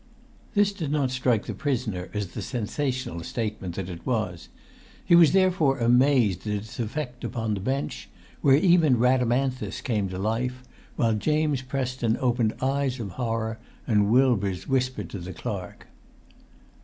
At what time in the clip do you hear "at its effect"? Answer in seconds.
6.47-7.23